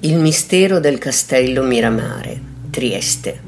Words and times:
Il 0.00 0.14
mistero 0.14 0.78
del 0.78 0.98
castello 0.98 1.64
Miramare, 1.64 2.40
Trieste. 2.70 3.40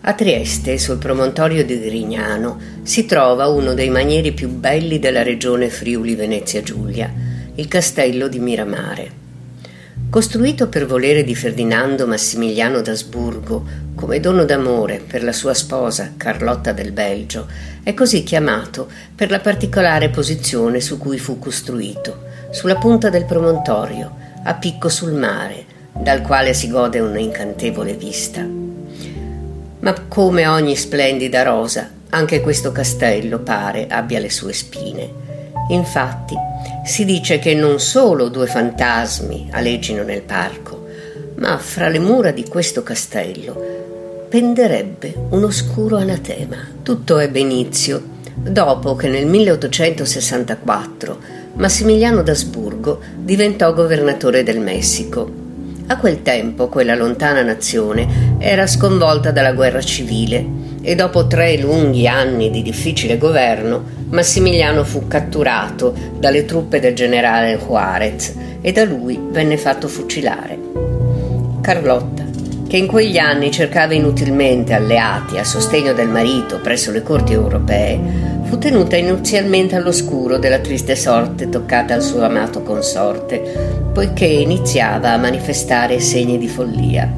A 0.00 0.14
Trieste, 0.14 0.78
sul 0.78 0.98
promontorio 0.98 1.64
di 1.64 1.78
Grignano, 1.78 2.58
si 2.82 3.06
trova 3.06 3.46
uno 3.46 3.72
dei 3.72 3.88
manieri 3.88 4.32
più 4.32 4.48
belli 4.48 4.98
della 4.98 5.22
regione 5.22 5.70
Friuli-Venezia 5.70 6.60
Giulia, 6.64 7.08
il 7.54 7.68
castello 7.68 8.26
di 8.26 8.40
Miramare. 8.40 9.10
Costruito 10.10 10.66
per 10.66 10.86
volere 10.86 11.22
di 11.22 11.36
Ferdinando 11.36 12.04
Massimiliano 12.04 12.80
d'Asburgo 12.80 13.64
come 13.94 14.18
dono 14.18 14.44
d'amore 14.44 15.00
per 15.06 15.22
la 15.22 15.32
sua 15.32 15.54
sposa 15.54 16.14
Carlotta 16.16 16.72
del 16.72 16.90
Belgio, 16.90 17.46
è 17.84 17.94
così 17.94 18.24
chiamato 18.24 18.88
per 19.14 19.30
la 19.30 19.38
particolare 19.38 20.08
posizione 20.08 20.80
su 20.80 20.98
cui 20.98 21.20
fu 21.20 21.38
costruito, 21.38 22.24
sulla 22.50 22.74
punta 22.74 23.08
del 23.08 23.24
promontorio, 23.24 24.16
a 24.42 24.54
picco 24.54 24.88
sul 24.88 25.12
mare, 25.12 25.59
dal 26.00 26.22
quale 26.22 26.54
si 26.54 26.68
gode 26.68 27.00
un'incantevole 27.00 27.94
vista. 27.94 28.46
Ma 29.80 29.94
come 30.08 30.46
ogni 30.46 30.76
splendida 30.76 31.42
rosa, 31.42 31.90
anche 32.10 32.40
questo 32.40 32.70
castello 32.72 33.38
pare 33.38 33.86
abbia 33.88 34.18
le 34.18 34.30
sue 34.30 34.52
spine. 34.52 35.28
Infatti, 35.68 36.34
si 36.84 37.04
dice 37.04 37.38
che 37.38 37.54
non 37.54 37.78
solo 37.78 38.28
due 38.28 38.46
fantasmi 38.46 39.48
aleggiano 39.52 40.02
nel 40.02 40.22
parco, 40.22 40.86
ma 41.36 41.56
fra 41.58 41.88
le 41.88 41.98
mura 41.98 42.32
di 42.32 42.46
questo 42.48 42.82
castello 42.82 43.78
penderebbe 44.28 45.14
un 45.30 45.44
oscuro 45.44 45.96
anatema. 45.96 46.56
Tutto 46.82 47.18
ebbe 47.18 47.40
inizio 47.40 48.02
dopo 48.34 48.96
che 48.96 49.08
nel 49.08 49.26
1864 49.26 51.38
Massimiliano 51.54 52.22
d'Asburgo 52.22 53.00
diventò 53.16 53.74
governatore 53.74 54.42
del 54.42 54.60
Messico. 54.60 55.39
A 55.90 55.96
quel 55.96 56.22
tempo 56.22 56.68
quella 56.68 56.94
lontana 56.94 57.42
nazione 57.42 58.36
era 58.38 58.68
sconvolta 58.68 59.32
dalla 59.32 59.52
guerra 59.52 59.80
civile 59.80 60.46
e 60.82 60.94
dopo 60.94 61.26
tre 61.26 61.58
lunghi 61.58 62.06
anni 62.06 62.48
di 62.48 62.62
difficile 62.62 63.18
governo 63.18 63.98
Massimiliano 64.10 64.84
fu 64.84 65.08
catturato 65.08 65.92
dalle 66.16 66.44
truppe 66.44 66.78
del 66.78 66.94
generale 66.94 67.58
Juarez 67.58 68.36
e 68.60 68.70
da 68.70 68.84
lui 68.84 69.18
venne 69.20 69.56
fatto 69.56 69.88
fucilare. 69.88 70.58
Carlotta, 71.60 72.24
che 72.68 72.76
in 72.76 72.86
quegli 72.86 73.18
anni 73.18 73.50
cercava 73.50 73.92
inutilmente 73.92 74.72
alleati 74.74 75.38
a 75.38 75.44
sostegno 75.44 75.92
del 75.92 76.08
marito 76.08 76.60
presso 76.60 76.92
le 76.92 77.02
corti 77.02 77.32
europee, 77.32 78.39
fu 78.50 78.58
tenuta 78.58 78.96
inizialmente 78.96 79.76
all'oscuro 79.76 80.36
della 80.36 80.58
triste 80.58 80.96
sorte 80.96 81.48
toccata 81.48 81.94
al 81.94 82.02
suo 82.02 82.24
amato 82.24 82.64
consorte, 82.64 83.40
poiché 83.92 84.26
iniziava 84.26 85.12
a 85.12 85.18
manifestare 85.18 86.00
segni 86.00 86.36
di 86.36 86.48
follia. 86.48 87.08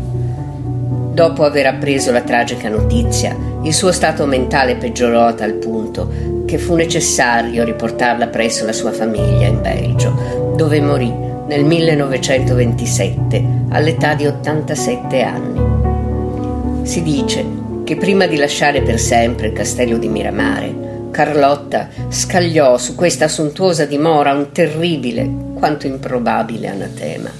Dopo 1.14 1.44
aver 1.44 1.68
appreso 1.68 2.12
la 2.12 2.20
tragica 2.20 2.68
notizia, 2.68 3.34
il 3.62 3.72
suo 3.72 3.92
stato 3.92 4.26
mentale 4.26 4.76
peggiorò 4.76 5.24
a 5.24 5.32
tal 5.32 5.54
punto 5.54 6.44
che 6.44 6.58
fu 6.58 6.74
necessario 6.74 7.64
riportarla 7.64 8.26
presso 8.26 8.66
la 8.66 8.74
sua 8.74 8.92
famiglia 8.92 9.46
in 9.46 9.62
Belgio, 9.62 10.54
dove 10.54 10.82
morì 10.82 11.10
nel 11.46 11.64
1927 11.64 13.44
all'età 13.70 14.12
di 14.12 14.26
87 14.26 15.22
anni. 15.22 16.86
Si 16.86 17.02
dice 17.02 17.42
che 17.84 17.96
prima 17.96 18.26
di 18.26 18.36
lasciare 18.36 18.82
per 18.82 18.98
sempre 18.98 19.46
il 19.46 19.54
castello 19.54 19.96
di 19.96 20.08
Miramare, 20.08 20.91
Carlotta 21.12 21.90
scagliò 22.08 22.78
su 22.78 22.94
questa 22.94 23.28
sontuosa 23.28 23.84
dimora 23.84 24.32
un 24.32 24.50
terribile 24.50 25.30
quanto 25.52 25.86
improbabile 25.86 26.68
anatema. 26.68 27.30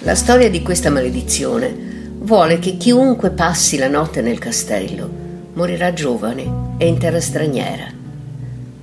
La 0.00 0.14
storia 0.14 0.48
di 0.48 0.62
questa 0.62 0.88
maledizione 0.88 2.08
vuole 2.20 2.58
che 2.58 2.78
chiunque 2.78 3.32
passi 3.32 3.76
la 3.76 3.88
notte 3.88 4.22
nel 4.22 4.38
castello 4.38 5.08
morirà 5.52 5.92
giovane 5.92 6.76
e 6.78 6.86
in 6.86 6.96
terra 6.98 7.20
straniera. 7.20 7.86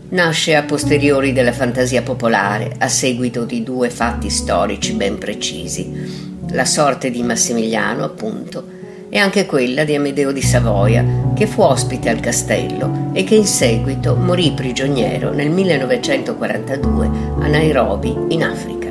Nasce 0.10 0.56
a 0.56 0.62
posteriori 0.62 1.34
della 1.34 1.52
fantasia 1.52 2.04
popolare 2.04 2.76
a 2.78 2.88
seguito 2.88 3.46
di 3.46 3.64
due 3.64 3.90
fatti 3.90 4.30
storici 4.30 4.94
ben 4.94 5.18
precisi, 5.18 6.36
la 6.52 6.66
sorte 6.66 7.10
di 7.10 7.24
Massimiliano, 7.24 8.04
appunto, 8.04 8.77
e 9.10 9.18
anche 9.18 9.46
quella 9.46 9.84
di 9.84 9.96
Amedeo 9.96 10.32
di 10.32 10.42
Savoia, 10.42 11.04
che 11.34 11.48
fu 11.48 11.62
ospite 11.62 12.10
al 12.10 12.20
castello 12.20 13.12
e 13.14 13.24
che 13.24 13.36
in 13.36 13.46
seguito 13.46 14.16
morì 14.16 14.52
prigioniero 14.52 15.32
nel 15.32 15.50
1942 15.50 17.10
a 17.40 17.48
Nairobi, 17.48 18.16
in 18.30 18.44
Africa. 18.44 18.88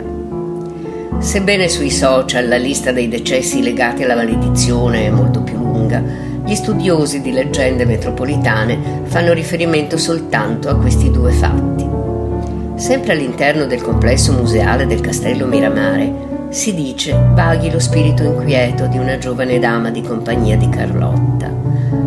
Sebbene 1.19 1.69
sui 1.69 1.91
social 1.91 2.49
la 2.49 2.57
lista 2.57 2.93
dei 2.93 3.09
decessi 3.09 3.63
legati 3.63 4.03
alla 4.03 4.15
maledizione 4.15 5.07
è 5.07 5.11
molto 5.11 5.43
più 5.43 5.57
lunga, 5.57 6.03
gli 6.45 6.55
studiosi 6.55 7.21
di 7.21 7.33
leggende 7.33 7.85
metropolitane 7.85 9.03
fanno 9.05 9.33
riferimento 9.33 9.99
soltanto 9.99 10.69
a 10.69 10.77
questi 10.77 11.11
due 11.11 11.33
fatti. 11.33 11.85
Sempre 12.77 13.13
all'interno 13.13 13.67
del 13.67 13.83
complesso 13.83 14.33
museale 14.33 14.87
del 14.87 15.01
castello 15.01 15.47
Miramare 15.47 16.36
si 16.49 16.75
dice 16.75 17.17
vaghi 17.33 17.71
lo 17.71 17.79
spirito 17.79 18.23
inquieto 18.23 18.87
di 18.87 18.99
una 18.99 19.19
giovane 19.19 19.59
dama 19.59 19.91
di 19.91 20.01
compagnia 20.03 20.57
di 20.57 20.69
Carlotta. 20.69 21.51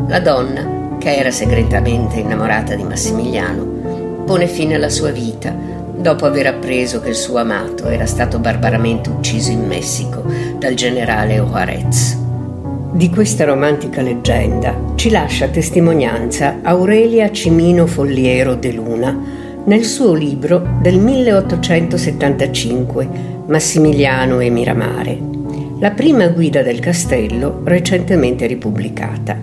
La 0.07 0.19
donna, 0.19 0.97
che 0.97 1.15
era 1.15 1.31
segretamente 1.31 2.19
innamorata 2.19 2.75
di 2.75 2.83
Massimiliano, 2.83 4.23
pone 4.25 4.47
fine 4.47 4.75
alla 4.75 4.89
sua 4.89 5.11
vita 5.11 5.53
dopo 5.95 6.25
aver 6.25 6.47
appreso 6.47 7.01
che 7.01 7.09
il 7.09 7.15
suo 7.15 7.37
amato 7.37 7.87
era 7.87 8.05
stato 8.05 8.39
barbaramente 8.39 9.09
ucciso 9.09 9.51
in 9.51 9.65
Messico 9.65 10.23
dal 10.57 10.73
generale 10.73 11.35
Juarez. 11.35 12.17
Di 12.91 13.09
questa 13.09 13.45
romantica 13.45 14.01
leggenda 14.01 14.75
ci 14.95 15.09
lascia 15.09 15.47
testimonianza 15.47 16.59
Aurelia 16.63 17.29
Cimino 17.31 17.85
Folliero 17.85 18.55
de 18.55 18.71
Luna 18.71 19.38
nel 19.69 19.85
suo 19.85 20.13
libro 20.15 20.77
del 20.81 20.97
1875 20.97 23.07
Massimiliano 23.45 24.39
e 24.39 24.49
Miramare, 24.49 25.15
la 25.79 25.91
prima 25.91 26.27
guida 26.29 26.63
del 26.63 26.79
castello 26.79 27.61
recentemente 27.65 28.47
ripubblicata. 28.47 29.37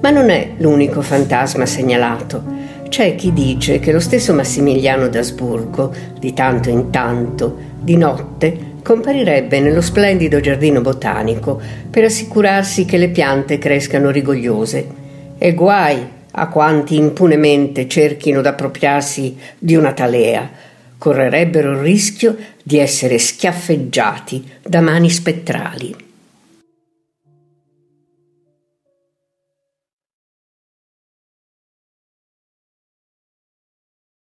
Ma 0.00 0.10
non 0.10 0.30
è 0.30 0.50
l'unico 0.58 1.02
fantasma 1.02 1.66
segnalato. 1.66 2.44
C'è 2.88 3.16
chi 3.16 3.32
dice 3.32 3.80
che 3.80 3.90
lo 3.90 3.98
stesso 3.98 4.32
Massimiliano 4.34 5.08
d'Asburgo, 5.08 5.92
di 6.16 6.32
tanto 6.32 6.70
in 6.70 6.90
tanto, 6.90 7.56
di 7.80 7.96
notte, 7.96 8.56
comparirebbe 8.84 9.58
nello 9.58 9.80
splendido 9.80 10.38
giardino 10.38 10.80
botanico 10.80 11.60
per 11.90 12.04
assicurarsi 12.04 12.84
che 12.84 12.98
le 12.98 13.08
piante 13.08 13.58
crescano 13.58 14.10
rigogliose. 14.10 14.86
E 15.38 15.54
guai 15.54 16.18
a 16.32 16.48
quanti 16.48 16.96
impunemente 16.96 17.88
cerchino 17.88 18.40
d'appropriarsi 18.40 19.36
di 19.58 19.74
una 19.74 19.92
talea, 19.92 20.50
correrebbero 20.98 21.72
il 21.72 21.78
rischio 21.78 22.36
di 22.62 22.78
essere 22.78 23.18
schiaffeggiati 23.18 24.44
da 24.62 24.80
mani 24.80 25.10
spettrali. 25.10 26.09